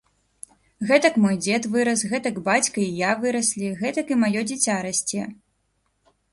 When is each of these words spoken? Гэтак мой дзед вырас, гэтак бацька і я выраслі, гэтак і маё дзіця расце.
Гэтак 0.91 1.19
мой 1.25 1.35
дзед 1.43 1.67
вырас, 1.75 1.99
гэтак 2.15 2.41
бацька 2.49 2.77
і 2.85 2.87
я 3.03 3.11
выраслі, 3.21 3.71
гэтак 3.85 4.07
і 4.17 4.21
маё 4.25 4.35
дзіця 4.49 4.75
расце. 4.91 5.23